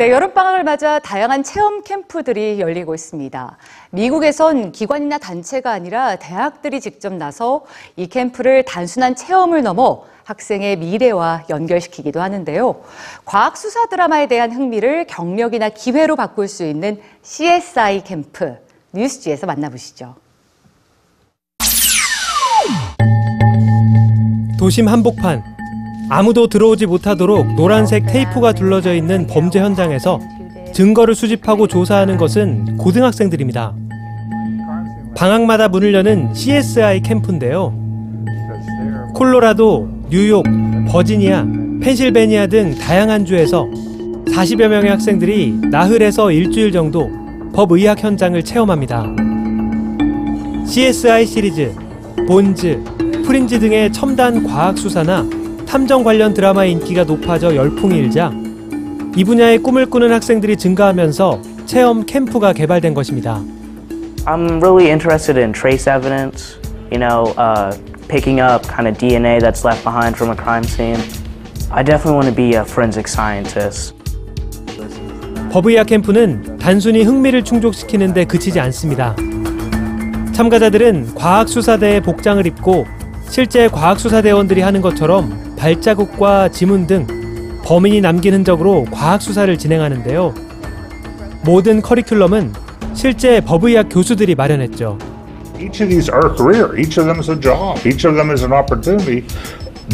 [0.00, 3.58] 네, 여름방학을 맞아 다양한 체험 캠프들이 열리고 있습니다.
[3.90, 7.66] 미국에선 기관이나 단체가 아니라 대학들이 직접 나서
[7.96, 12.82] 이 캠프를 단순한 체험을 넘어 학생의 미래와 연결시키기도 하는데요.
[13.26, 18.56] 과학 수사 드라마에 대한 흥미를 경력이나 기회로 바꿀 수 있는 CSI 캠프
[18.94, 20.14] 뉴스지에서 만나보시죠.
[24.58, 25.59] 도심 한복판
[26.10, 30.18] 아무도 들어오지 못하도록 노란색 테이프가 둘러져 있는 범죄 현장에서
[30.72, 33.72] 증거를 수집하고 조사하는 것은 고등학생들입니다.
[35.14, 37.72] 방학마다 문을 여는 CSI 캠프인데요.
[39.14, 40.44] 콜로라도, 뉴욕,
[40.88, 41.46] 버지니아,
[41.80, 43.68] 펜실베니아 등 다양한 주에서
[44.26, 47.08] 40여 명의 학생들이 나흘에서 일주일 정도
[47.52, 49.06] 법의학 현장을 체험합니다.
[50.66, 51.72] CSI 시리즈,
[52.26, 52.82] 본즈,
[53.24, 55.39] 프린지 등의 첨단 과학 수사나
[55.70, 58.32] 탐정 관련 드라마의 인기가 높아져 열풍이 일자
[59.14, 63.40] 이 분야의 꿈을 꾸는 학생들이 증가하면서 체험 캠프가 개발된 것입니다.
[64.26, 66.58] I'm really interested in trace evidence,
[66.90, 67.70] you know, uh,
[68.08, 70.98] picking up kind of DNA that's left behind from a crime scene.
[71.70, 73.94] I definitely want to be a forensic scientist.
[75.52, 79.14] 법의학 캠프는 단순히 흥미를 충족시키는 데 그치지 않습니다.
[80.32, 82.86] 참가자들은 과학수사대의 복장을 입고
[83.28, 87.06] 실제 과학수사대원들이 하는 것처럼 발자국과 지문 등
[87.64, 90.34] 범인이 남긴 흔적으로 과학 수사를 진행하는데요.
[91.44, 92.54] 모든 커리큘럼은
[92.94, 94.98] 실제 법의학 교수들이 마련했죠.
[95.60, 96.74] Each of these are a career.
[96.80, 97.76] Each of them is a job.
[97.86, 99.26] Each of them is an opportunity.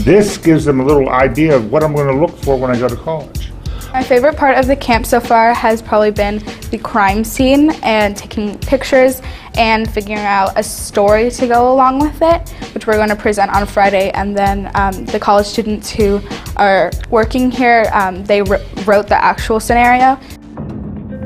[0.04, 2.78] This gives them a little idea of what I'm going to look for when I
[2.78, 3.50] go to college.
[3.92, 6.38] My favorite part of the camp so far has probably been
[6.70, 9.20] the crime scene and taking pictures
[9.56, 13.50] and figuring out a story to go along with it, which we're going to present
[13.54, 14.10] on Friday.
[14.12, 16.20] And then um, the college students who
[16.56, 20.18] are working here, um, they wr- wrote the actual scenario.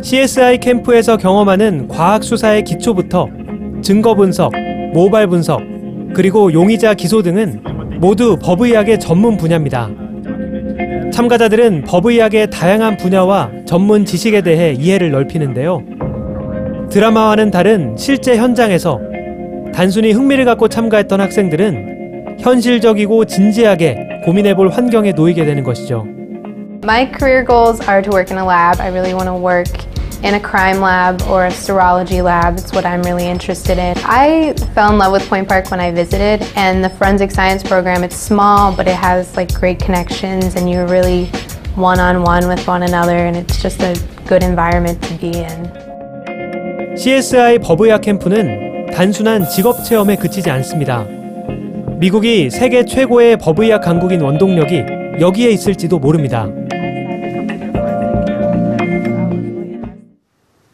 [0.03, 3.29] CSI 캠프에서 경험하는 과학 수사의 기초부터
[3.83, 4.53] 증거 분석,
[4.95, 5.61] 모발 분석,
[6.15, 7.63] 그리고 용의자 기소 등은
[8.01, 9.91] 모두 법의학의 전문 분야입니다.
[11.13, 16.00] 참가자들은 법의학의 다양한 분야와 전문 지식에 대해 이해를 넓히는데요.
[16.90, 19.00] 드라마와는 다른 실제 현장에서
[19.74, 26.06] 단순히 흥미를 갖고 참가했던 학생들은 현실적이고 진지하게 고민해 볼 환경에 놓이게 되는 것이죠.
[26.84, 28.80] My career goals are to work in a lab.
[28.80, 29.68] I really want to work
[30.24, 32.58] in a crime lab or a serology lab.
[32.58, 33.98] It's what I'm really interested in.
[34.06, 38.04] I fell in love with Point Park when I visited, and the forensic science program,
[38.04, 41.26] it's small, but it has like great connections, and you're really
[41.76, 45.89] one on one with one another, and it's just a good environment to be in.
[47.03, 51.07] CSI 법의학 캠프는 단순한 직업 체험에 그치지 않습니다.
[51.99, 54.85] 미국이 세계 최고의 법의학 강국인 원동력이
[55.19, 56.47] 여기에 있을지도 모릅니다.